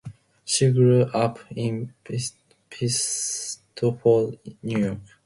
[0.43, 2.39] She grew up in Pittsford,
[4.63, 4.97] New York.